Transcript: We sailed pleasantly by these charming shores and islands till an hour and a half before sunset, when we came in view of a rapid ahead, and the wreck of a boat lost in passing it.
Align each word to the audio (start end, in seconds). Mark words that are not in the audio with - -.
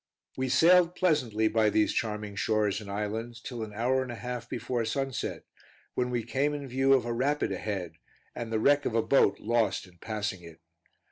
We 0.35 0.49
sailed 0.49 0.95
pleasantly 0.95 1.47
by 1.47 1.69
these 1.69 1.93
charming 1.93 2.35
shores 2.35 2.81
and 2.81 2.89
islands 2.89 3.39
till 3.39 3.61
an 3.61 3.71
hour 3.71 4.01
and 4.01 4.11
a 4.11 4.15
half 4.15 4.49
before 4.49 4.83
sunset, 4.83 5.43
when 5.93 6.09
we 6.09 6.23
came 6.23 6.55
in 6.55 6.67
view 6.67 6.93
of 6.93 7.05
a 7.05 7.13
rapid 7.13 7.51
ahead, 7.51 7.99
and 8.33 8.51
the 8.51 8.57
wreck 8.57 8.87
of 8.87 8.95
a 8.95 9.03
boat 9.03 9.39
lost 9.39 9.85
in 9.85 9.99
passing 9.99 10.41
it. 10.41 10.59